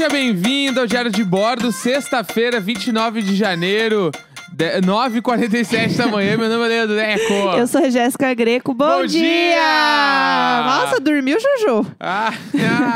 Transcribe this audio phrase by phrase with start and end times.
[0.00, 4.10] Seja bem-vindo ao Diário de Bordo, sexta-feira, 29 de janeiro,
[4.50, 6.38] de- 9h47 da manhã.
[6.38, 7.34] Meu nome é Leandro Neco.
[7.58, 8.72] Eu sou a Jéssica Greco.
[8.72, 10.64] Bom, Bom dia!
[10.64, 11.86] Nossa, dormiu, Juju?
[12.00, 12.32] Ah,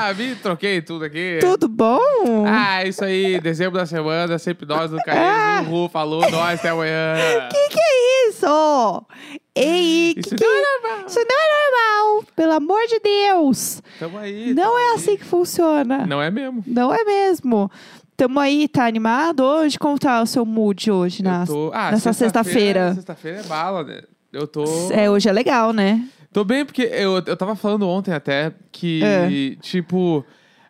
[0.09, 1.41] ah, me troquei tudo aqui.
[1.43, 2.01] Tudo bom?
[2.49, 5.05] Ah, isso aí, dezembro da semana, sempre nós no Ah.
[5.05, 7.17] Caio, Ru, falou, nós, até amanhã.
[7.51, 9.07] Que que é isso?
[9.57, 11.07] Ei, Isso que não é normal.
[11.07, 12.25] Isso não é normal.
[12.35, 13.81] Pelo amor de Deus.
[13.99, 14.53] Tamo aí.
[14.53, 14.95] Não tamo é aí.
[14.97, 16.07] assim que funciona.
[16.07, 16.65] Não é mesmo.
[16.67, 17.71] Não é mesmo.
[18.17, 19.79] Tamo aí, tá animado hoje?
[19.79, 21.45] Como tá o seu mood hoje, na...
[21.47, 21.71] tô...
[21.75, 22.95] ah, nessa sexta-feira?
[22.95, 24.03] Sexta-feira é bala, né?
[24.33, 24.65] Eu tô...
[24.93, 26.05] É, hoje é legal, né?
[26.33, 29.29] Tô bem, porque eu, eu tava falando ontem até que, É.
[29.61, 30.25] tipo,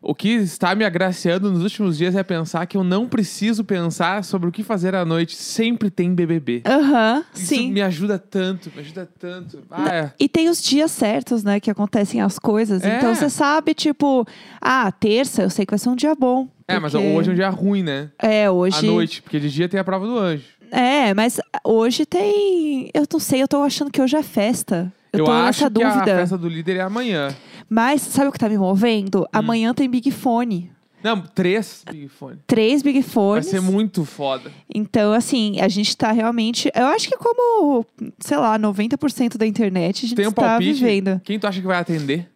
[0.06, 4.22] o que está me agraciando nos últimos dias é pensar que eu não preciso pensar
[4.22, 5.34] sobre o que fazer à noite.
[5.34, 6.62] Sempre tem BBB.
[6.66, 7.72] Aham, Isso sim.
[7.72, 9.62] me ajuda tanto, me ajuda tanto.
[9.70, 10.12] Ah, é.
[10.20, 12.84] E tem os dias certos, né, que acontecem as coisas.
[12.84, 12.98] É.
[12.98, 14.26] Então você sabe, tipo,
[14.60, 16.48] ah, terça eu sei que vai ser um dia bom.
[16.68, 18.10] É, mas porque- hoje é um dia ruim, né?
[18.18, 18.78] É, hoje.
[18.78, 20.44] À noite, porque de dia tem a prova do anjo.
[20.70, 22.90] É, mas hoje tem.
[22.92, 24.92] Eu não sei, eu tô achando que hoje é festa.
[25.12, 26.16] Eu, tô acho nessa que a dúvida.
[26.16, 27.28] festa do líder é amanhã.
[27.68, 28.60] Mas sabe o que tá me Hum.
[28.60, 29.26] movendo?
[29.32, 30.70] Amanhã tem Big Fone.
[31.02, 32.38] Não, três Big Fone.
[32.46, 33.46] Três Big Vai Fones.
[33.46, 34.50] ser muito foda.
[34.74, 36.70] Então, assim, a gente tá realmente.
[36.74, 37.84] Eu acho que como,
[38.18, 40.72] sei lá, 90% da internet a gente Tem um tá palpite?
[40.72, 41.20] vivendo.
[41.22, 42.30] Quem tu acha que vai atender?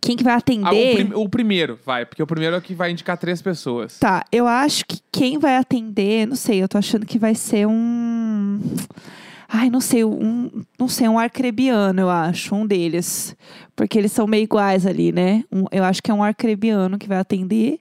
[0.00, 0.94] Quem que vai Ah, o, atender?
[0.96, 2.04] prim- o primeiro, vai.
[2.04, 3.96] Porque o primeiro é o que vai indicar três pessoas.
[3.98, 7.66] Tá, eu acho que quem vai atender, não sei, eu tô achando que vai ser
[7.66, 8.60] um.
[9.56, 13.36] Ai, não sei, um, não sei, um arcrebiano, eu acho, um deles.
[13.76, 15.44] Porque eles são meio iguais ali, né?
[15.52, 17.78] Um- eu acho que é um arcrebiano que vai atender.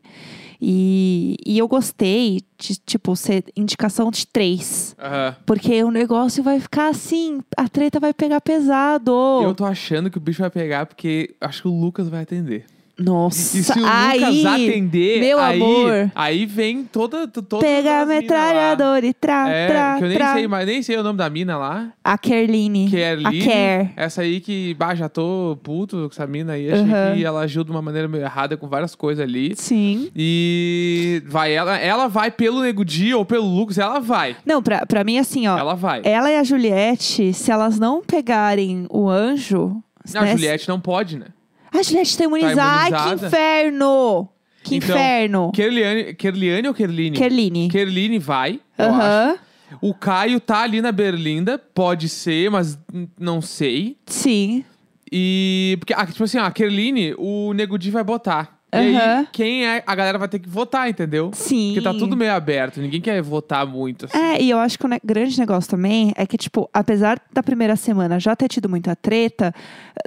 [0.62, 4.96] E, e eu gostei de, tipo, ser indicação de três.
[5.00, 5.36] Aham.
[5.48, 9.12] Porque o negócio vai ficar assim, a treta vai pegar pesado.
[9.42, 12.66] Eu tô achando que o bicho vai pegar porque acho que o Lucas vai atender.
[12.98, 16.12] Nossa, E se o aí, Lucas atender, meu aí, amor.
[16.14, 20.18] aí vem toda, to- todas pega a metralhadora e tra, É, tra, que eu nem
[20.18, 20.34] tra.
[20.36, 21.92] sei, mas nem sei o nome da mina lá.
[22.04, 22.92] A Kerline.
[22.96, 23.24] É A.
[23.24, 23.90] Care.
[23.96, 26.72] Essa aí que, bah, já tô puto com essa mina aí.
[26.72, 26.86] Achei
[27.16, 29.54] que ela agiu de uma maneira meio errada com várias coisas ali.
[29.56, 30.10] Sim.
[30.16, 34.36] E vai, ela, ela vai pelo Nego Di ou pelo Lucas, ela vai.
[34.46, 35.58] Não, pra, pra mim, assim, ó.
[35.58, 36.02] Ela vai.
[36.04, 39.82] Ela e a Juliette, se elas não pegarem o anjo.
[40.14, 41.26] Não, né, a Juliette não pode, né?
[41.74, 42.62] A Juliette tá imunizada.
[42.64, 43.28] Ai, que imunizada.
[43.28, 44.30] inferno!
[44.64, 45.52] Que Então, inferno!
[45.54, 47.18] Kerliane, Kerliane ou Kerline?
[47.18, 47.68] Kerline.
[47.70, 48.96] Kerline vai, eu acho.
[49.02, 49.36] Aham.
[49.82, 53.98] O Caio tá ali na Berlinda, pode ser, mas n- não sei.
[54.06, 54.64] Sim.
[55.12, 55.76] E.
[55.80, 58.53] Porque, ah, tipo assim, a Kerline, o Nego Di vai botar.
[58.74, 59.84] E aí, quem é.
[59.86, 61.30] A galera vai ter que votar, entendeu?
[61.34, 61.74] Sim.
[61.74, 64.06] Porque tá tudo meio aberto, ninguém quer votar muito.
[64.06, 64.18] Assim.
[64.18, 67.44] É, e eu acho que o ne- grande negócio também é que, tipo, apesar da
[67.44, 69.54] primeira semana já ter tido muita treta,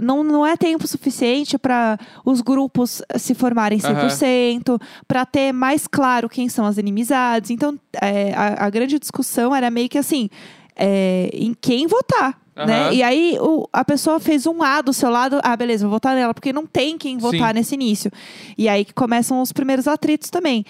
[0.03, 6.29] não, não é tempo suficiente para os grupos se formarem 100%, pra ter mais claro
[6.29, 7.51] quem são as inimizades.
[7.51, 10.29] Então, é, a, a grande discussão era meio que assim.
[10.77, 12.39] É, em quem votar.
[12.55, 12.85] Né?
[12.85, 12.93] Aham.
[12.95, 16.15] E aí o- a pessoa fez um A do seu lado, ah, beleza, vou votar
[16.17, 17.55] nela, porque não tem quem votar Sim.
[17.55, 18.11] nesse início.
[18.57, 20.65] E aí que começam os primeiros atritos também.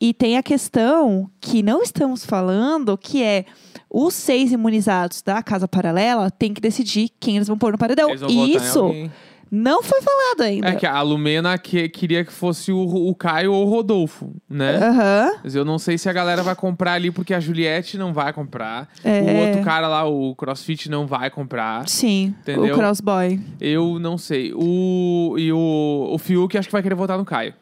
[0.00, 3.44] E tem a questão que não estamos falando, que é
[3.90, 8.08] os seis imunizados da Casa Paralela têm que decidir quem eles vão pôr no paredão.
[8.10, 9.12] Eles vão E votar em isso alguém.
[9.54, 10.68] Não foi falado ainda.
[10.70, 14.76] É que a Lumena que, queria que fosse o, o Caio ou o Rodolfo, né?
[14.76, 15.32] Aham.
[15.44, 18.32] Mas eu não sei se a galera vai comprar ali porque a Juliette não vai
[18.32, 18.88] comprar.
[19.04, 19.20] É.
[19.20, 21.86] O outro cara lá, o CrossFit, não vai comprar.
[21.86, 22.74] Sim, Entendeu?
[22.74, 23.38] o Crossboy.
[23.60, 24.54] Eu não sei.
[24.54, 27.52] O, e o, o Fiuk acho que vai querer votar no Caio.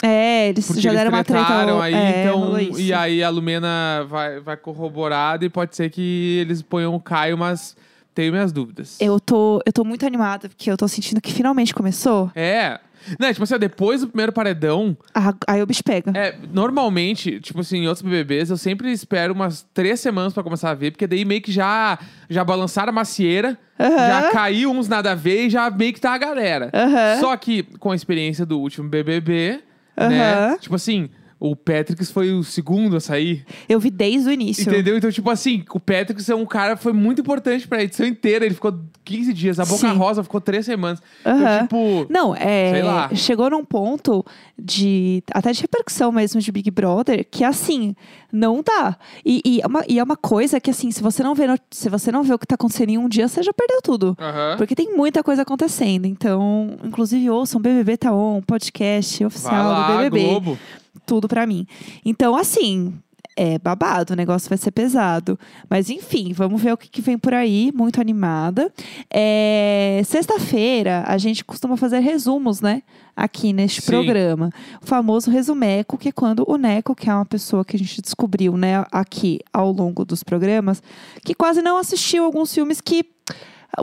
[0.00, 1.82] É, eles Porque já eles deram uma treta.
[1.82, 2.60] aí, é, então.
[2.78, 7.36] E aí a Lumena vai, vai corroborar e pode ser que eles ponham o Caio,
[7.36, 7.76] mas
[8.20, 8.98] tenho minhas dúvidas.
[9.00, 12.30] Eu tô, eu tô muito animada, porque eu tô sentindo que finalmente começou.
[12.34, 12.78] É.
[13.18, 16.12] Né, tipo assim, ó, depois do primeiro paredão, Ah, Aí o bicho pega.
[16.14, 20.70] é, normalmente, tipo assim, em outros BBBs, eu sempre espero umas três semanas pra começar
[20.70, 21.98] a ver, porque daí meio que já,
[22.28, 23.96] já balançaram a macieira, Aham.
[24.06, 26.70] já caiu uns nada a ver e já meio que tá a galera.
[26.74, 27.20] Aham.
[27.20, 29.60] Só que com a experiência do último BBB,
[29.96, 30.34] né?
[30.34, 30.58] Aham.
[30.58, 31.08] Tipo assim,
[31.40, 33.46] o Patrick foi o segundo a sair.
[33.66, 34.70] Eu vi desde o início.
[34.70, 34.98] Entendeu?
[34.98, 38.44] Então, tipo assim, o Patrick é um cara que foi muito importante pra edição inteira.
[38.44, 39.58] Ele ficou 15 dias.
[39.58, 39.96] A Boca Sim.
[39.96, 41.00] Rosa ficou três semanas.
[41.24, 41.38] Aham.
[41.40, 42.06] Então, tipo.
[42.12, 42.70] Não, é.
[42.72, 43.10] Sei lá.
[43.14, 44.22] Chegou num ponto
[44.58, 45.22] de.
[45.32, 47.94] até de repercussão mesmo de Big Brother, que assim,
[48.30, 48.96] não dá.
[49.24, 51.58] E, e é, uma, e é uma coisa que, assim, se você não vê, no-
[51.70, 54.16] se você não vê o que tá acontecendo em um dia, você já perdeu tudo.
[54.58, 56.04] Porque tem muita coisa acontecendo.
[56.04, 60.26] Então, inclusive, ouçam BBB Tá On, podcast oficial lá, do BBB.
[60.28, 60.58] Globo.
[61.06, 61.66] Tudo pra mim.
[62.04, 62.94] Então, assim,
[63.36, 65.38] é babado, o negócio vai ser pesado.
[65.68, 68.72] Mas enfim, vamos ver o que, que vem por aí, muito animada.
[69.10, 72.82] É, Sexta-feira, a gente costuma fazer resumos, né?
[73.16, 73.92] Aqui neste Sim.
[73.92, 74.50] programa.
[74.82, 78.00] O famoso resumeco, que é quando o Neco, que é uma pessoa que a gente
[78.02, 80.82] descobriu, né, aqui ao longo dos programas,
[81.24, 83.04] que quase não assistiu alguns filmes que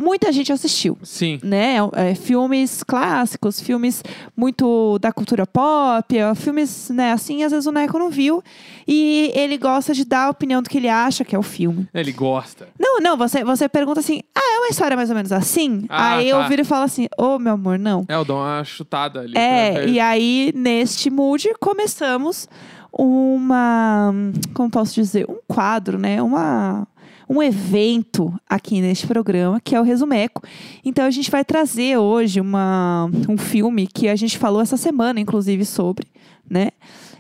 [0.01, 1.39] muita gente assistiu Sim.
[1.44, 1.75] né?
[1.94, 4.04] É, filmes clássicos, filmes
[4.36, 8.44] muito da cultura pop, é, filmes, né, assim, às vezes o Neco não viu.
[8.88, 11.88] E ele gosta de dar a opinião do que ele acha que é o filme.
[11.94, 12.69] Ele gosta.
[12.80, 15.86] Não, não, você, você pergunta assim, ah, é uma história mais ou menos assim?
[15.90, 16.38] Ah, aí tá.
[16.38, 18.06] eu viro e falo assim, ô, meu amor, não.
[18.07, 19.38] É, eu dou uma chutada ali.
[19.38, 22.48] É, e aí, neste mood, começamos
[22.92, 24.13] uma.
[24.54, 25.25] Como posso dizer?
[25.30, 26.22] Um quadro, né?
[26.22, 26.88] Uma.
[27.30, 30.42] Um evento aqui neste programa, que é o Resumeco.
[30.84, 35.20] Então, a gente vai trazer hoje uma, um filme que a gente falou essa semana,
[35.20, 36.08] inclusive, sobre,
[36.50, 36.70] né?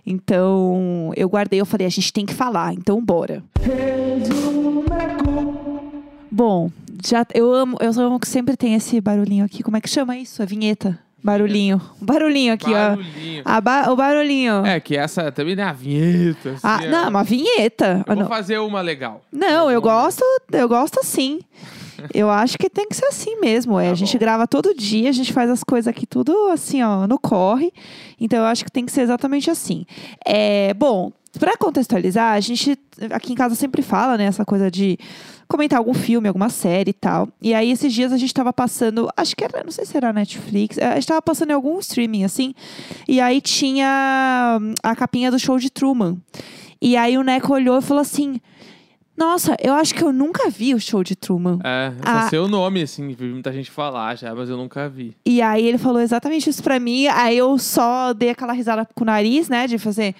[0.05, 3.43] Então, eu guardei, eu falei, a gente tem que falar, então bora.
[6.31, 6.71] Bom,
[7.05, 9.61] já eu amo, eu amo que sempre tem esse barulhinho aqui.
[9.61, 10.41] Como é que chama isso?
[10.41, 10.97] A vinheta?
[11.23, 11.81] Barulhinho.
[12.01, 13.43] Um barulhinho aqui, Barulhinho.
[13.45, 13.61] ó.
[13.61, 14.65] Ba- o barulhinho.
[14.65, 16.49] É, que essa também não é a vinheta.
[16.51, 18.03] assim, Ah, é- não, uma vinheta.
[18.07, 19.21] Eu Ah, vou fazer uma legal.
[19.31, 19.83] Não, eu Vamos
[20.15, 21.39] gosto, eu gosto assim.
[22.13, 23.79] Eu acho que tem que ser assim mesmo.
[23.79, 24.19] É, Tá a gente bom.
[24.19, 27.73] grava todo dia, a gente faz as coisas aqui tudo assim, ó, no corre.
[28.21, 29.83] Então eu acho que tem que ser exatamente assim.
[30.23, 32.77] É, bom, para contextualizar, a gente
[33.11, 34.97] aqui em casa sempre fala, né, essa coisa de
[35.47, 37.29] comentar algum filme, alguma série e tal.
[37.41, 40.11] E aí esses dias a gente tava passando, acho que era, não sei se era
[40.11, 42.53] Netflix, é, a gente tava passando em algum streaming assim.
[43.07, 46.17] E aí tinha hum, a capinha do show de Truman.
[46.81, 48.39] E aí o Neco olhou e falou assim:
[49.15, 51.59] Nossa, eu acho que eu nunca vi o show de Truman.
[51.63, 52.29] É, só Ah.
[52.29, 55.15] sei o nome, assim, vi muita gente falar já, mas eu nunca vi.
[55.25, 57.07] E aí ele falou exatamente isso pra mim.
[57.07, 59.65] Aí eu só dei aquela risada com o nariz, né?
[59.65, 60.13] De fazer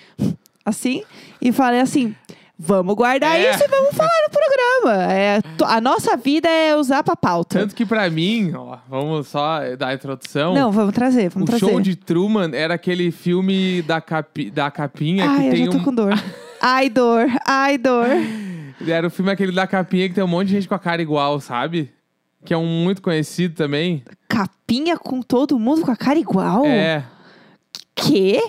[0.69, 1.03] assim.
[1.41, 2.15] E falei assim:
[2.57, 3.51] vamos guardar É.
[3.51, 5.13] isso e vamos falar no programa.
[5.13, 7.59] É, a nossa vida é usar pra pauta.
[7.59, 10.53] Tanto que pra mim, ó, vamos só dar a introdução.
[10.53, 11.65] Não, vamos trazer, o vamos trazer.
[11.65, 15.71] show de Truman era aquele filme da, capi, da capinha Ai, que eu tem já
[15.71, 15.83] tô um.
[15.83, 16.13] com dor.
[16.59, 18.07] Ai, dor, ai, dor.
[18.87, 20.99] Era o filme aquele da capinha que tem um monte de gente com a cara
[20.99, 21.91] igual, sabe?
[22.43, 24.03] Que é um muito conhecido também.
[24.27, 26.65] Capinha com todo mundo com a cara igual?
[26.65, 27.03] É.
[27.95, 28.41] Quê?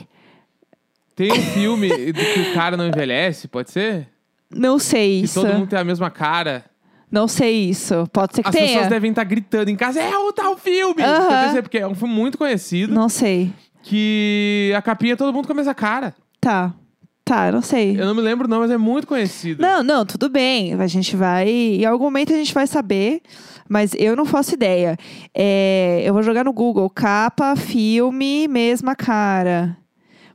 [1.18, 4.06] Tem um filme do que o cara não envelhece, pode ser?
[4.48, 5.40] Não sei Que isso.
[5.42, 6.64] todo mundo tem a mesma cara.
[7.10, 8.06] Não sei isso.
[8.12, 8.66] Pode ser que As tenha.
[8.68, 11.02] pessoas devem estar gritando em casa, é o tal filme!
[11.02, 11.24] Aham.
[11.24, 13.50] Eu pensei, porque é um filme muito conhecido, Não sei.
[13.82, 16.14] que a capinha todo mundo com a mesma cara.
[16.40, 16.72] Tá.
[17.24, 18.00] Tá, não sei.
[18.00, 19.60] Eu não me lembro não, mas é muito conhecido.
[19.60, 20.72] Não, não, tudo bem.
[20.74, 21.48] A gente vai.
[21.50, 23.20] Em algum momento a gente vai saber,
[23.68, 24.96] mas eu não faço ideia.
[25.34, 29.76] É, eu vou jogar no Google capa, filme, mesma cara.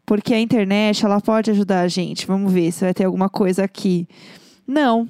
[0.05, 2.27] Porque a internet, ela pode ajudar a gente.
[2.27, 4.07] Vamos ver se vai ter alguma coisa aqui.
[4.67, 5.07] Não,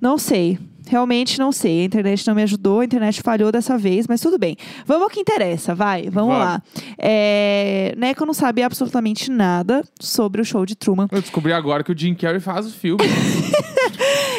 [0.00, 0.58] não sei.
[0.88, 1.82] Realmente não sei.
[1.82, 4.56] A internet não me ajudou, a internet falhou dessa vez, mas tudo bem.
[4.84, 6.10] Vamos ao que interessa, vai.
[6.10, 6.38] Vamos, Vamos.
[6.38, 6.62] lá.
[6.98, 11.06] É, Neco não sabe absolutamente nada sobre o show de Truman.
[11.12, 13.04] Eu descobri agora que o Jim Carrey faz o filme.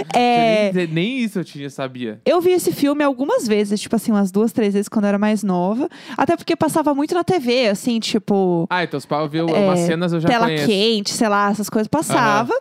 [0.13, 2.19] É, nem, nem isso eu tinha, sabia.
[2.25, 5.18] Eu vi esse filme algumas vezes, tipo assim, umas duas, três vezes quando eu era
[5.19, 5.89] mais nova.
[6.18, 8.68] Até porque passava muito na TV, assim, tipo.
[8.69, 10.65] Ah, então os pais viu É, umas cenas eu já tela conheço.
[10.68, 12.53] quente, sei lá, essas coisas passava.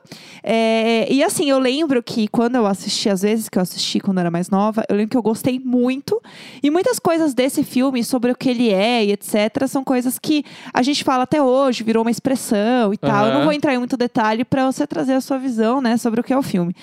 [0.43, 4.19] É, e assim, eu lembro que quando eu assisti, às vezes que eu assisti quando
[4.19, 6.21] eu era mais nova, eu lembro que eu gostei muito.
[6.63, 10.45] E muitas coisas desse filme, sobre o que ele é e etc., são coisas que
[10.73, 13.27] a gente fala até hoje, virou uma expressão e tal.
[13.27, 16.21] Eu não vou entrar em muito detalhe pra você trazer a sua visão, né, sobre
[16.21, 16.75] o que é o filme.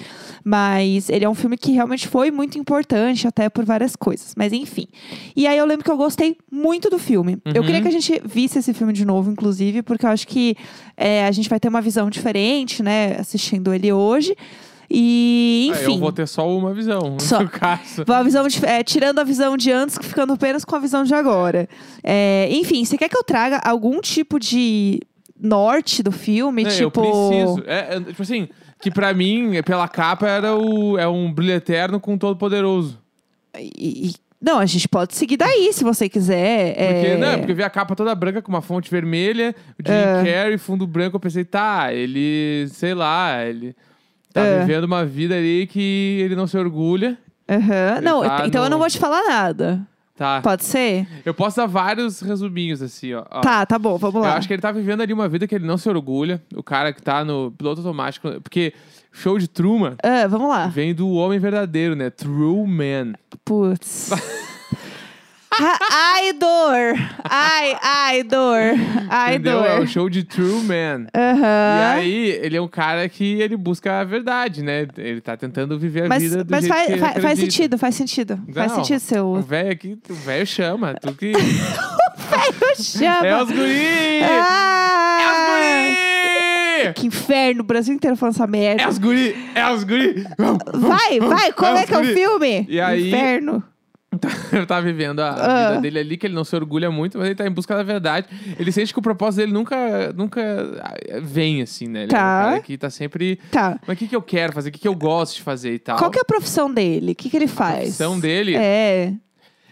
[0.49, 4.33] Mas ele é um filme que realmente foi muito importante, até por várias coisas.
[4.37, 4.87] Mas enfim.
[5.35, 7.37] E aí eu lembro que eu gostei muito do filme.
[7.43, 7.65] Eu Uhum.
[7.65, 10.55] queria que a gente visse esse filme de novo, inclusive, porque eu acho que
[10.95, 14.37] é, a gente vai ter uma visão diferente, né, assistindo ele hoje.
[14.89, 15.93] E, Ah, enfim.
[15.95, 17.41] eu vou ter só uma visão, Só.
[17.43, 18.05] no caso.
[18.07, 21.13] Uma visão de- é, tirando a visão de antes, ficando apenas com a visão de
[21.13, 21.67] agora.
[22.01, 25.01] É, enfim, você quer que eu traga algum tipo de
[25.37, 26.63] norte do filme?
[26.63, 27.01] É, tipo.
[27.03, 27.63] Eu preciso.
[27.67, 28.47] É, é, tipo assim,
[28.81, 32.99] que pra mim, pela capa, era o, é um brilho eterno com todo poderoso.
[33.57, 36.73] E- e- não, a gente pode seguir daí, se você quiser.
[36.75, 37.17] Porque, é...
[37.17, 40.23] não, porque eu vi a capa toda branca com uma fonte vermelha, o Jim É.
[40.23, 43.75] Carrey, fundo branco, eu pensei, tá, ele, sei lá, ele
[44.31, 44.59] tá É.
[44.59, 47.17] vivendo uma vida ali que ele não se orgulha.
[47.49, 48.01] Aham.
[48.03, 49.81] Não, tá então eu no- não vou te falar nada.
[50.17, 50.41] Tá.
[50.41, 51.07] Pode ser?
[51.23, 53.21] Eu posso dar vários resuminhos, assim, ó.
[53.21, 54.35] Tá, tá bom, vamos Eu lá.
[54.35, 56.41] acho que ele tá vivendo ali uma vida que ele não se orgulha.
[56.55, 58.27] O cara que tá no piloto automático.
[58.41, 58.73] Porque
[59.11, 60.65] show de Truman Ah, vamos lá.
[60.67, 62.09] vem do homem verdadeiro, né?
[62.09, 63.13] True Man.
[63.45, 64.09] Putz.
[65.91, 67.09] Ai, dor.
[67.23, 68.59] Ai, ai, dor.
[69.09, 69.63] Ai, Entendeu?
[69.63, 69.87] É o dor.
[69.87, 71.07] show de Truman.
[71.13, 71.91] E Aham.
[71.95, 74.87] aí, ele é um cara que ele busca a verdade, né?
[74.97, 78.39] Ele tá tentando viver a Mas, vida do mas faz, faz- faz sentido, faz sentido.
[78.53, 79.41] Faz Não, sentido O seu.
[79.41, 80.93] velho aqui, o velho chama.
[80.95, 81.33] Tu que...
[82.79, 83.25] Chama.
[83.27, 84.21] é os guri!
[84.23, 85.19] Ah!
[85.21, 86.93] É os guri!
[86.93, 88.83] Que inferno, o Brasil inteiro falando essa merda.
[88.83, 89.35] É os guri!
[89.55, 90.25] É os guri!
[90.73, 92.65] Vai, vai, como É é que é o filme?
[92.69, 93.63] E aí- Inferno.
[94.51, 95.69] Ele tá vivendo a Ah.
[95.69, 97.83] vida dele ali, que ele não se orgulha muito, mas ele tá em busca da
[97.83, 98.27] verdade.
[98.59, 100.41] Ele sente que o propósito dele nunca, nunca
[101.21, 102.03] vem, assim, né?
[102.03, 102.43] Ele é um Tá.
[102.43, 103.39] cara que tá sempre...
[103.51, 103.79] Tá.
[103.85, 104.69] Mas o que, que eu quero fazer?
[104.69, 105.97] O que, que eu gosto de fazer e tal?
[105.97, 107.11] Qual que é a profissão dele?
[107.11, 107.79] O que, que ele faz?
[107.79, 108.55] profissão dele?
[108.55, 109.13] É.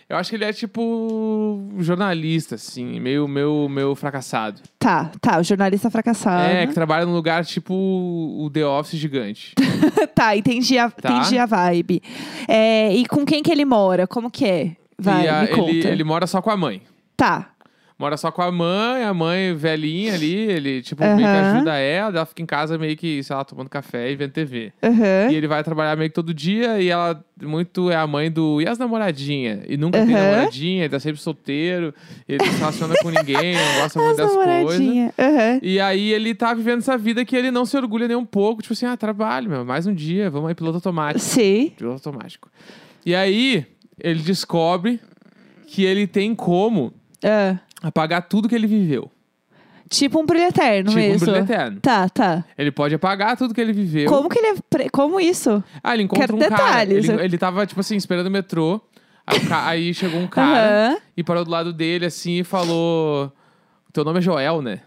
[0.08, 4.62] Eu acho que ele é tipo jornalista, assim, meio, meio, meio fracassado.
[4.78, 5.40] Tá, tá.
[5.40, 6.44] O jornalista fracassado.
[6.54, 9.54] É, que trabalha num lugar tipo o The Office gigante.
[10.14, 11.12] tá, entendi a, Tá.
[11.12, 12.04] entendi a vibe.
[12.48, 14.06] É, e com quem que ele mora?
[14.06, 14.76] Como que é?
[14.98, 15.72] Vai, e a- me conta.
[15.72, 16.84] ele, ele mora só com a mãe.
[17.18, 17.50] Tá.
[17.98, 22.18] Mora só com a mãe, a mãe velhinha ali, ele, tipo, meio que ajuda ela,
[22.18, 24.74] ela fica em casa meio que, sei lá, tomando café e vendo TV.
[24.84, 25.32] Aham.
[25.32, 28.62] E ele vai trabalhar meio que todo dia e ela muito é a mãe do.
[28.62, 29.62] E as namoradinhas?
[29.66, 30.24] E nunca tem Aham.
[30.32, 31.94] namoradinha, ele tá sempre solteiro,
[32.28, 35.62] ele não se relaciona com ninguém, não gosta muito As das coisas.
[35.62, 38.62] E aí ele tá vivendo essa vida que ele não se orgulha nem um pouco.
[38.62, 41.24] Tipo assim, ah, trabalho, meu, mais um dia, vamos aí, piloto automático.
[41.24, 41.72] Sei.
[41.78, 42.50] Piloto automático.
[43.06, 43.66] E aí
[43.98, 45.00] ele descobre
[45.66, 46.92] que ele tem como
[47.24, 47.58] Ah.
[47.88, 49.12] Apagar tudo que ele viveu.
[49.90, 51.20] Tipo um brilho eterno tipo um mesmo.
[51.28, 51.80] brilho eterno.
[51.80, 52.44] Tá, tá.
[52.58, 54.10] Ele pode apagar tudo que ele viveu.
[54.10, 54.56] Como que ele é.
[54.68, 55.64] pre- Como isso?
[55.84, 56.56] Ah, ele encontra Quero um cara.
[56.56, 57.08] detalhes.
[57.08, 58.82] Ele, ele tava, tipo assim, esperando o metrô.
[59.52, 60.98] Aí, chegou um cara Aham.
[61.16, 63.32] e parou do lado dele, assim, e falou...
[63.94, 64.82] Teu nome é Joel, né?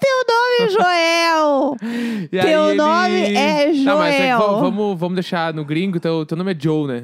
[0.00, 1.76] Teu nome é Joel!
[2.30, 4.60] Teu ele- nome é Não, mas é Joel.
[4.60, 7.02] vamos, vamos deixar no gringo, teu, teu nome é Joe, né?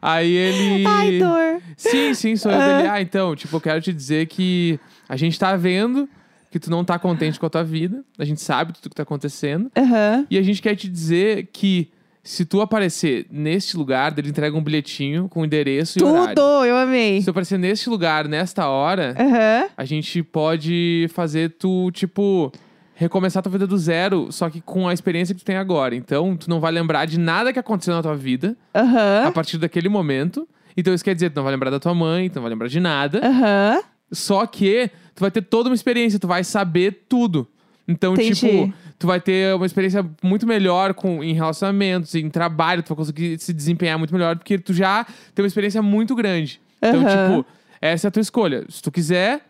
[0.00, 0.86] Aí ele...
[0.86, 1.62] Ai, dor.
[1.76, 2.88] Sim, sim, sou eu dele.
[2.88, 6.08] Ah, então, tipo, eu quero te dizer que a gente tá vendo
[6.50, 8.04] que tu não tá contente com a tua vida.
[8.18, 9.70] A gente sabe tudo que tá acontecendo.
[9.76, 10.26] Aham.
[10.30, 11.90] E a gente quer te dizer que
[12.22, 16.34] se tu aparecer neste lugar, ele entrega um bilhetinho com endereço e horário.
[16.34, 17.20] Tudo, eu amei.
[17.20, 19.68] Se tu aparecer neste lugar, nesta hora, Aham.
[19.76, 22.52] a gente pode fazer tu, tipo,
[22.98, 25.94] recomeçar tua vida do zero, só que com a experiência que tu tem agora.
[25.94, 29.32] Então, tu não vai lembrar de nada que aconteceu na tua vida a Aham.
[29.32, 30.48] partir daquele momento.
[30.76, 32.66] Então, isso quer dizer, tu não vai lembrar da tua mãe, tu não vai lembrar
[32.68, 33.20] de nada.
[33.24, 33.80] Aham.
[34.10, 37.46] Só que tu vai ter toda uma experiência, tu vai saber tudo.
[37.86, 38.34] Então, Entendi.
[38.34, 42.96] tipo, tu vai ter uma experiência muito melhor com, em relacionamentos, em trabalho, tu vai
[42.96, 46.60] conseguir se desempenhar muito melhor, porque tu já tem uma experiência muito grande.
[46.82, 47.08] Então, Aham.
[47.08, 47.46] tipo,
[47.80, 48.64] essa é a tua escolha.
[48.68, 49.40] Se tu quiser,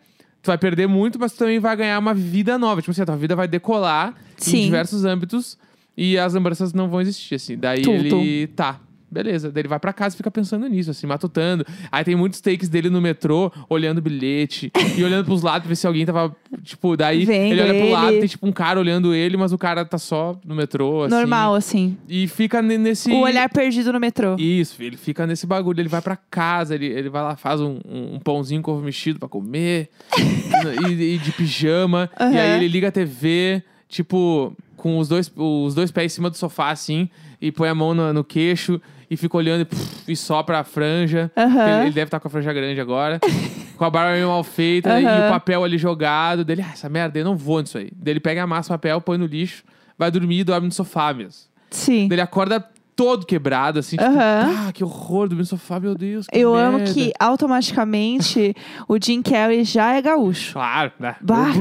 [0.41, 2.81] tu vai perder muito, mas tu também vai ganhar uma vida nova.
[2.81, 4.57] Tipo assim, a tua vida vai decolar Sim.
[4.57, 5.57] em diversos âmbitos
[5.97, 7.57] e as lembranças não vão existir, assim.
[7.57, 8.79] Daí ele tá.
[9.11, 11.65] Beleza, daí ele vai pra casa e fica pensando nisso, assim, matutando.
[11.91, 15.69] Aí tem muitos takes dele no metrô, olhando o bilhete e olhando pros lados pra
[15.69, 18.19] ver se alguém tava, tipo, daí Vendo ele olha pro lado, ele.
[18.19, 21.15] tem tipo um cara olhando ele, mas o cara tá só no metrô, assim.
[21.15, 21.97] Normal, assim.
[22.07, 23.11] E fica ne- nesse.
[23.11, 24.35] O olhar perdido no metrô.
[24.37, 25.79] Isso, ele fica nesse bagulho.
[25.81, 28.83] Ele vai pra casa, ele, ele vai lá, faz um, um, um pãozinho com ovo
[28.83, 29.89] mexido pra comer,
[30.89, 32.09] e, e de pijama.
[32.19, 32.31] Aham.
[32.33, 36.29] E aí ele liga a TV, tipo, com os dois, os dois pés em cima
[36.29, 37.09] do sofá, assim,
[37.41, 38.81] e põe a mão no, no queixo
[39.11, 41.29] e fica olhando e, puf, e sopra a franja.
[41.35, 43.19] Ele, ele deve estar com a franja grande agora.
[43.75, 45.27] com a barba meio mal feita e Aham.
[45.27, 46.45] o papel ali jogado.
[46.45, 47.91] Dele, ah, essa merda, eu não vou nisso aí.
[47.95, 49.63] Daí ele pega, amassa o papel, põe no lixo,
[49.97, 51.49] vai dormir e dorme no sofá mesmo.
[51.69, 52.07] Sim.
[52.07, 52.63] Daí ele acorda
[52.95, 56.27] todo quebrado, assim, tipo, ah, que horror, dormir no sofá, meu Deus.
[56.31, 58.53] Eu amo merda." que automaticamente
[58.87, 60.53] o Jim Carrey já é gaúcho.
[60.53, 61.15] Claro, né?
[61.21, 61.51] Bah.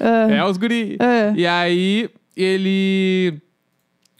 [0.00, 0.98] É É os guri.
[1.36, 3.40] E aí, ele.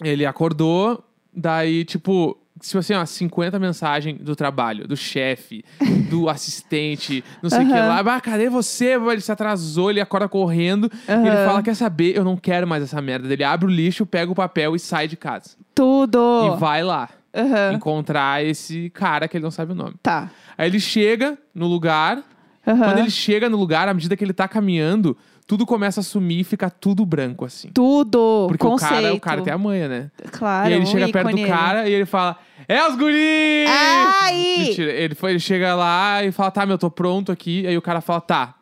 [0.02, 2.38] Ele acordou, daí, tipo.
[2.60, 5.64] Tipo assim, ó, 50 mensagens do trabalho, do chefe,
[6.08, 7.88] do assistente, não sei o que Aham.
[8.02, 8.14] lá.
[8.16, 8.94] Ah, cadê você?
[8.94, 10.90] Ele se atrasou, ele acorda correndo.
[11.08, 12.16] E ele fala: Quer saber?
[12.16, 13.30] Eu não quero mais essa merda.
[13.30, 15.56] Ele abre o lixo, pega o papel e sai de casa.
[15.74, 16.18] Tudo.
[16.54, 17.72] E vai lá Aham.
[17.74, 19.96] encontrar esse cara que ele não sabe o nome.
[20.00, 20.30] Tá.
[20.56, 22.22] Aí ele chega no lugar.
[22.64, 25.14] Quando ele chega no lugar, à medida que ele tá caminhando,
[25.46, 27.68] tudo começa a sumir e fica tudo branco, assim.
[27.68, 28.46] Tudo.
[28.48, 28.94] Porque Conceito.
[28.94, 30.10] o cara, o cara tem a manha, né?
[30.32, 30.70] Claro.
[30.70, 33.66] e aí ele um chega perto do ícone, cara e ele fala: É os guri!
[33.68, 34.56] Ai!
[34.58, 34.90] Mentira.
[34.92, 37.66] Ele, foi, ele chega lá e fala: Tá, meu, tô pronto aqui.
[37.66, 38.54] Aí o cara fala: Tá,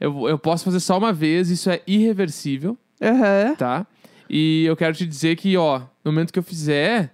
[0.00, 3.54] eu, eu posso fazer só uma vez, isso é irreversível, Aham.
[3.56, 3.86] tá?
[4.28, 7.12] E eu quero te dizer que, ó, no momento que eu fizer,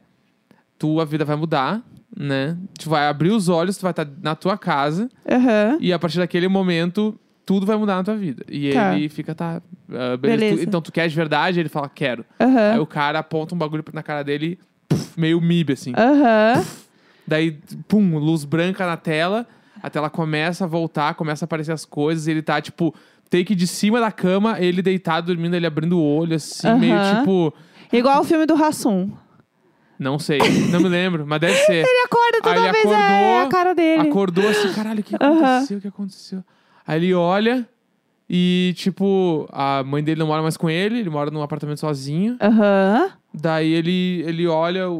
[0.78, 1.82] tua vida vai mudar,
[2.16, 2.56] né?
[2.78, 5.08] Tu vai abrir os olhos, tu vai estar na tua casa.
[5.28, 5.76] Aham.
[5.80, 7.18] E a partir daquele momento,
[7.48, 8.44] tudo vai mudar na tua vida.
[8.46, 8.94] E Tá.
[8.94, 10.18] ele fica, tá, ah, beleza.
[10.38, 10.56] Beleza.
[10.58, 11.58] Tu- então tu quer de verdade?
[11.58, 12.22] Ele fala, quero.
[12.38, 12.80] Aí Aham.
[12.82, 15.94] o cara aponta um bagulho na cara dele, puf, meio mib, assim.
[15.96, 16.62] Aham.
[17.26, 17.52] Daí,
[17.88, 19.46] pum, luz branca na tela.
[19.82, 22.26] A tela começa a voltar, começa a aparecer as coisas.
[22.26, 22.94] E ele tá, tipo,
[23.30, 27.20] take de cima da cama, ele deitado, dormindo, ele abrindo o olho, assim, meio Aham.
[27.20, 27.54] tipo.
[27.90, 29.10] Igual o filme do Rassum.
[29.98, 30.38] Não sei,
[30.70, 31.82] não me lembro, mas deve ser.
[31.88, 34.08] Ele acorda toda Aí ele vez, é acordou, a cara dele.
[34.08, 35.78] Acordou assim, caralho, o que aconteceu?
[35.78, 36.44] O que aconteceu?
[36.88, 37.68] Aí ele olha
[38.30, 42.38] e, tipo, a mãe dele não mora mais com ele, ele mora num apartamento sozinho.
[42.40, 43.10] Aham.
[43.34, 44.94] Daí ele, ele olha o,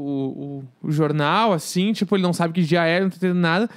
[0.83, 3.71] o, o jornal, assim, tipo, ele não sabe que dia é, não tá entendendo nada.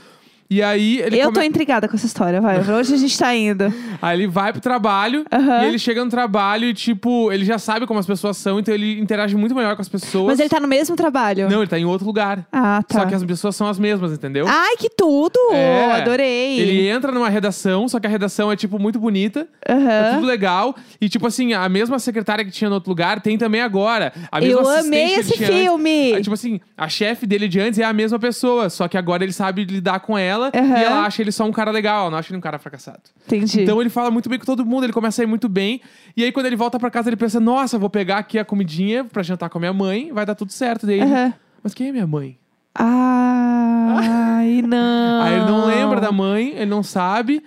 [0.54, 2.60] E aí ele, Eu come- tô intrigada com essa história, vai.
[2.62, 3.74] Pra onde a gente tá indo?
[4.02, 5.64] aí ele vai pro trabalho Aham.
[5.64, 8.74] e ele chega no trabalho e, tipo, ele já sabe como as pessoas são, então
[8.74, 10.26] ele interage muito melhor com as pessoas.
[10.28, 11.50] Mas ele tá no mesmo trabalho?
[11.50, 12.46] Não, ele tá em outro lugar.
[12.52, 13.00] Ah, tá.
[13.00, 14.46] Só que as pessoas são as mesmas, entendeu?
[14.46, 15.40] Ai, que tudo!
[15.54, 16.02] É.
[16.02, 16.60] Adorei.
[16.60, 19.48] Ele entra numa redação, só que a redação é, tipo, muito bonita.
[19.66, 20.16] É Aham.
[20.16, 20.76] tudo legal.
[21.00, 24.12] E, tipo assim, a mesma secretária que tinha no outro lugar tem também agora.
[24.30, 25.48] A mesma Eu amei esse antes.
[25.48, 26.12] filme!
[26.12, 29.24] É, tipo assim, a chefe dele de antes é a mesma pessoa, só que agora
[29.24, 30.78] ele sabe lidar com ela Aham.
[30.80, 33.02] e ela acha ele só um cara legal, não acha ele um cara fracassado.
[33.28, 33.62] Entendi.
[33.64, 35.82] Então ele fala muito bem com todo mundo, ele começa a ir muito bem.
[36.18, 39.04] E aí quando ele volta pra casa, ele pensa: "Nossa, vou pegar aqui a comidinha
[39.04, 40.86] pra jantar com a minha mãe, vai dar tudo certo".
[40.88, 41.34] Daí, ele, Aham.
[41.64, 42.38] mas quem é minha mãe?
[42.74, 45.22] Ai, não.
[45.22, 47.44] Aí ele não lembra da mãe, ele não sabe.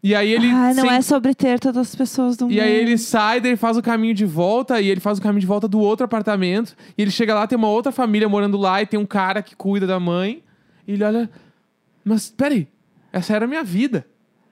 [0.00, 2.54] E aí ele Ah, não sem- é sobre ter todas as pessoas do mundo.
[2.54, 5.22] E aí ele sai, daí ele faz o caminho de volta, e ele faz o
[5.22, 6.76] caminho de volta do outro apartamento.
[6.96, 9.56] E ele chega lá, tem uma outra família morando lá, e tem um cara que
[9.56, 10.40] cuida da mãe.
[10.86, 11.28] E ele olha,
[12.08, 12.66] mas peraí,
[13.12, 14.06] essa era a minha vida.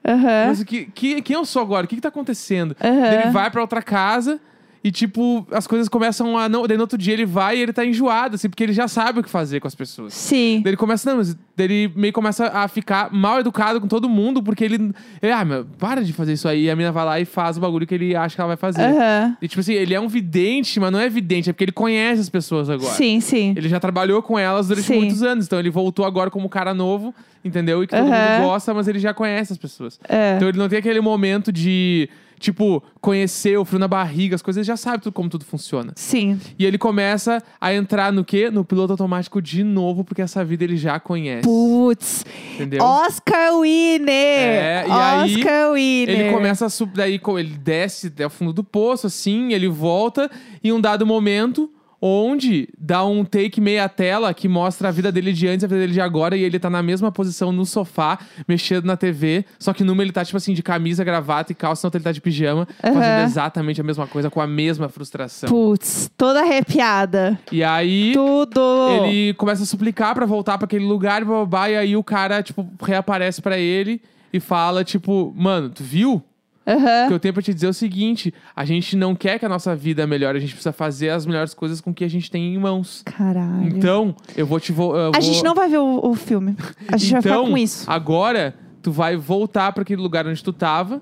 [0.05, 0.47] Aham.
[0.47, 1.85] Mas que, que, quem eu sou agora?
[1.85, 2.75] O que, que tá acontecendo?
[2.79, 4.39] Daí Ele vai pra outra casa
[4.83, 6.47] e, tipo, as coisas começam a.
[6.47, 8.87] Não, daí no outro dia ele vai e ele tá enjoado, assim, porque ele já
[8.87, 10.13] sabe o que fazer com as pessoas.
[10.13, 10.61] Sim.
[10.63, 14.07] Daí ele começa, não, mas daí ele meio começa a ficar mal educado com todo
[14.07, 14.91] mundo, porque ele.
[15.21, 16.65] ele ah, meu, para de fazer isso aí.
[16.65, 18.57] E a mina vai lá e faz o bagulho que ele acha que ela vai
[18.57, 18.83] fazer.
[18.83, 19.37] Aham.
[19.41, 22.21] E tipo assim, ele é um vidente, mas não é vidente, é porque ele conhece
[22.21, 22.93] as pessoas agora.
[22.93, 23.53] Sim, sim.
[23.55, 24.97] Ele já trabalhou com elas durante Sim.
[24.97, 27.83] muitos anos, então ele voltou agora como cara novo, entendeu?
[27.83, 29.99] E que todo mundo gosta, mas ele já conhece as pessoas.
[30.07, 30.35] É.
[30.35, 34.57] Então ele não tem aquele momento de, tipo, conhecer o frio na barriga, as coisas,
[34.59, 35.93] ele já sabe tudo, como tudo funciona.
[35.95, 36.39] Sim.
[36.57, 38.49] E ele começa a entrar no quê?
[38.49, 41.43] No piloto automático de novo, porque essa vida ele já conhece.
[41.43, 42.25] Putz.
[42.55, 42.83] Entendeu?
[42.83, 44.07] Oscar Winner!
[44.09, 46.19] É, e aí Oscar Winner.
[46.19, 50.29] Ele começa a subir, daí ele desce até o fundo do poço, assim, ele volta
[50.63, 55.33] em um dado momento onde dá um take meia tela que mostra a vida dele
[55.33, 57.65] de antes e a vida dele de agora, e ele tá na mesma posição no
[57.65, 61.55] sofá, mexendo na TV, só que numa ele tá, tipo assim, de camisa, gravata e
[61.55, 63.23] calça, na outra ele tá de pijama, fazendo Aham.
[63.23, 65.49] exatamente a mesma coisa, com a mesma frustração.
[65.49, 67.39] Putz, toda arrepiada.
[67.51, 68.13] E aí.
[68.13, 68.61] Tudo.
[68.89, 72.03] Ele começa a suplicar pra voltar pra aquele lugar, blá, blá, blá, e aí o
[72.03, 76.21] cara, tipo, reaparece pra ele e fala, tipo, mano, tu viu?
[76.67, 77.07] O Aham.
[77.07, 79.49] que eu tenho pra te dizer é o seguinte: a gente não quer que a
[79.49, 82.29] nossa vida melhore, a gente precisa fazer as melhores coisas com o que a gente
[82.29, 83.03] tem em mãos.
[83.05, 83.65] Caralho.
[83.67, 86.55] Então, eu vou te vo eu a vou- gente não vai ver o, o filme.
[86.91, 87.89] A gente vai então, ficar com isso.
[87.89, 91.01] agora tu vai voltar pra aquele lugar onde tu tava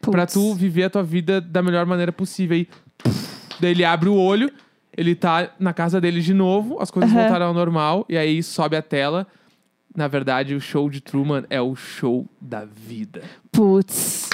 [0.00, 0.32] pra Putz.
[0.34, 2.56] tu viver a tua vida da melhor maneira possível.
[2.56, 2.66] Aí,
[3.60, 4.50] daí ele abre o olho,
[4.96, 7.20] ele tá na casa dele de novo, as coisas Aham.
[7.20, 9.26] voltaram ao normal, e aí sobe a tela.
[9.94, 13.22] Na verdade, o show de Truman é o show da vida.
[13.52, 14.30] Putz.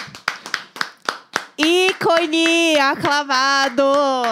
[1.58, 3.82] Ícone aclamado.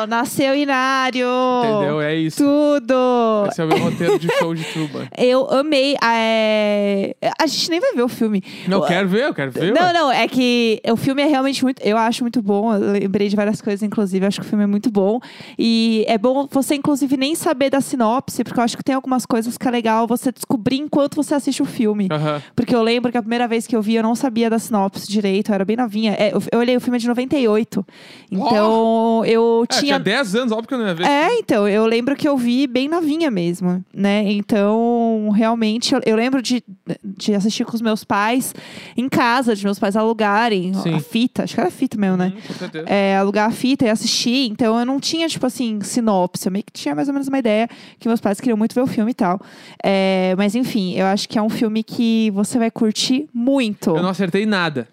[0.09, 1.27] Nasceu Inário.
[1.65, 2.01] Entendeu?
[2.01, 2.37] É isso.
[2.39, 3.49] Tudo.
[3.49, 5.09] Esse é o meu roteiro de show de Truman.
[5.19, 5.97] Eu amei.
[6.03, 8.43] é, A gente nem vai ver o filme.
[8.69, 9.73] Não, eu quero ver, eu quero ver.
[9.73, 11.81] Não, não, é que o filme é realmente muito.
[11.83, 12.73] Eu acho muito bom.
[12.73, 14.25] Eu lembrei de várias coisas, inclusive.
[14.25, 15.19] Eu acho que o filme é muito bom.
[15.59, 19.27] E é bom você, inclusive, nem saber da sinopse, porque eu acho que tem algumas
[19.27, 22.09] coisas que é legal você descobrir enquanto você assiste o filme.
[22.11, 22.43] Aham.
[22.55, 25.09] Porque eu lembro que a primeira vez que eu vi, eu não sabia da sinopse
[25.11, 26.13] direito, eu era bem novinha.
[26.13, 27.87] É, eu, olhei o filme de 98.
[28.31, 29.99] Então, eu É, tinha tinha.
[29.99, 31.05] 10 anos, óbvio que eu não ia ver.
[31.07, 34.25] É, então, eu lembro que eu vi bem novinha mesmo, né?
[34.33, 36.63] Então, realmente, eu, eu lembro de,
[37.05, 38.55] de assistir com os meus pais
[38.97, 40.95] em casa, de meus pais alugarem Sim.
[40.95, 42.33] a fita, acho que era fita mesmo, né?
[42.37, 42.89] Hum, com certeza.
[42.89, 44.49] É, alugar a fita e assistir.
[44.49, 46.47] Então eu não tinha, tipo assim, sinopse.
[46.47, 48.83] Eu meio que tinha mais ou menos uma ideia que meus pais queriam muito ver
[48.83, 49.41] o filme e tal.
[49.83, 53.91] É, mas enfim, eu acho que é um filme que você vai curtir muito.
[53.91, 54.89] Eu não acertei nada.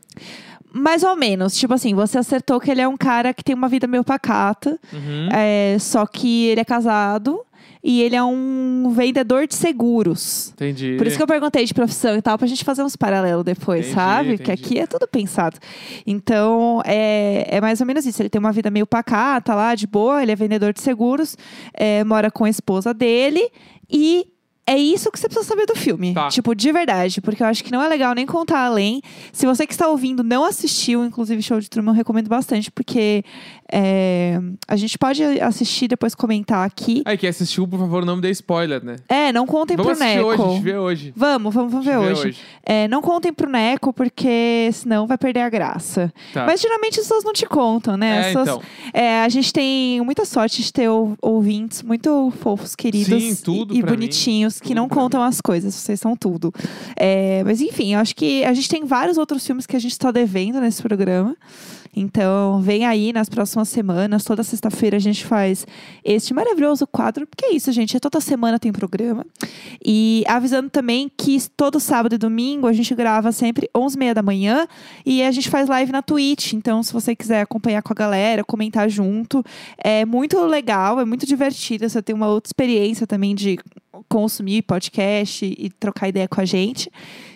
[0.74, 1.56] Mais ou menos.
[1.56, 4.80] Tipo assim, você acertou que ele é um cara que tem uma vida meio pacata.
[4.92, 5.30] Uhum.
[5.32, 7.40] é, só que ele é casado.
[7.86, 10.52] E ele é um vendedor de seguros.
[10.54, 10.96] Entendi.
[10.98, 13.82] Por isso que eu perguntei de profissão e tal, pra gente fazer uns paralelos depois,
[13.88, 14.28] Entendi, sabe?
[14.30, 14.38] entendi.
[14.38, 15.60] Porque aqui é tudo pensado.
[16.08, 18.22] Então, é, é mais ou menos isso.
[18.22, 21.36] Ele tem uma vida meio pacata lá, de boa, ele é vendedor de seguros,
[21.74, 23.50] é, mora com a esposa dele
[23.92, 24.28] e.
[24.65, 26.13] É isso que você precisa saber do filme.
[26.13, 26.30] Tá.
[26.30, 27.19] Tipo, de verdade.
[27.21, 29.02] Porque eu acho que não é legal nem contar além.
[29.32, 32.71] Se você que está ouvindo não assistiu, inclusive Show de Truman, eu recomendo bastante.
[32.71, 33.23] Porque
[33.76, 37.02] É, a gente pode assistir depois comentar aqui.
[37.06, 38.98] Aí, quem assistiu, por favor, não me dê spoiler, né?
[39.10, 40.26] É, não contem Vamos pro Neco.
[40.28, 41.14] hoje, a gente vê hoje.
[41.16, 42.28] Vamos, vamos, vamos ver hoje.
[42.28, 42.38] hoje.
[42.64, 46.14] É, não contem pro Neco, porque senão vai perder a graça.
[46.32, 46.46] Tá.
[46.46, 48.20] Mas geralmente as pessoas não te contam, né?
[48.20, 48.62] É, pessoas- então.
[48.94, 53.74] é, a gente tem muita sorte de ter ou- ouvintes muito fofos, queridos Sim, tudo
[53.74, 53.98] e, e pra mim.
[53.98, 56.54] bonitinhos, que não contam as coisas, vocês são tudo.
[56.96, 59.98] É, mas enfim, eu acho que a gente tem vários outros filmes que a gente
[59.98, 61.36] tá devendo nesse programa.
[61.96, 64.24] Então, vem aí nas próximas semanas.
[64.24, 65.68] Toda sexta-feira a gente faz
[66.04, 67.28] este maravilhoso quadro.
[67.28, 67.96] Porque é isso, gente.
[67.96, 69.26] É toda semana tem programa.
[69.86, 74.68] E avisando também que todo sábado e domingo a gente grava sempre 11h30 da manhã.
[75.06, 76.54] E a gente faz live na Twitch.
[76.54, 79.44] Então, se você quiser acompanhar com a galera, comentar junto.
[79.78, 81.88] É muito legal, é muito divertido.
[81.88, 83.60] Você tem uma outra experiência também de
[84.10, 86.90] consumir podcast e trocar ideia com a gente.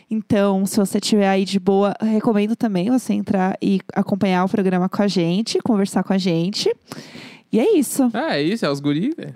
[0.09, 4.87] Então, se você estiver aí de boa, recomendo também você entrar e acompanhar o programa
[4.87, 6.73] com a gente, conversar com a gente.
[7.51, 8.09] E é isso.
[8.13, 9.33] Ah, é isso, é os guri, velho.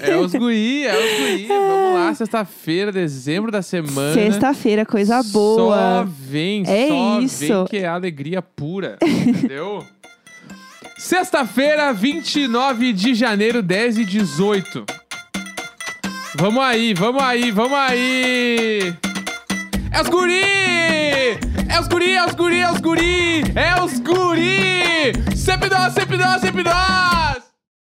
[0.00, 1.46] É os guri, é os guri.
[1.50, 4.14] Vamos lá, sexta-feira, dezembro da semana.
[4.14, 6.04] Sexta-feira, coisa Só boa.
[6.04, 7.38] vem, É só isso.
[7.46, 9.84] vem que é alegria pura, entendeu?
[10.98, 14.84] Sexta-feira, 29 de janeiro, 10 e 18.
[16.36, 18.94] Vamos aí, vamos aí, vamos aí!
[19.94, 21.38] É os guri!
[21.68, 23.42] É os guri, é os guri, é os guri!
[23.54, 25.12] É os guri!
[25.36, 27.33] Sempre nós, sempre nós, sempre nós!